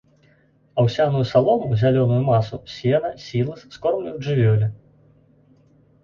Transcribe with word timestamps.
Аўсяную 0.83 1.19
салому, 1.31 1.67
зялёную 1.81 2.17
масу, 2.29 2.55
сена, 2.75 3.11
сілас 3.25 3.61
скормліваюць 3.75 4.25
жывёле. 4.29 4.67